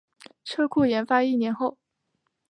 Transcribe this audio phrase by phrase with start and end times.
[0.43, 1.77] 车库研发一年后